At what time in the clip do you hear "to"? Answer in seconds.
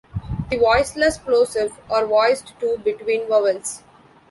2.59-2.79